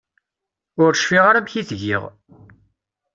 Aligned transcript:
Ur 0.83 0.91
cfiɣ 0.95 1.23
ara 1.29 1.39
amek 1.41 1.53
i 1.61 1.63
t-giɣ. 1.69 2.03